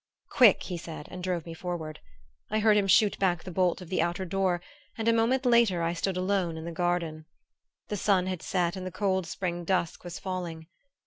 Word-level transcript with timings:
"Quick!" 0.31 0.63
he 0.63 0.79
said 0.79 1.07
and 1.11 1.23
drove 1.23 1.45
me 1.45 1.53
forward. 1.53 1.99
I 2.49 2.57
heard 2.57 2.75
him 2.75 2.87
shoot 2.87 3.19
back 3.19 3.43
the 3.43 3.51
bolt 3.51 3.81
of 3.81 3.89
the 3.89 4.01
outer 4.01 4.25
door 4.25 4.59
and 4.97 5.07
a 5.07 5.13
moment 5.13 5.45
later 5.45 5.83
I 5.83 5.93
stood 5.93 6.17
alone 6.17 6.57
in 6.57 6.65
the 6.65 6.71
garden. 6.71 7.25
The 7.89 7.97
sun 7.97 8.25
had 8.25 8.41
set 8.41 8.75
and 8.75 8.83
the 8.83 8.89
cold 8.91 9.27
spring 9.27 9.63
dusk 9.63 10.03
was 10.03 10.17
falling. 10.17 10.65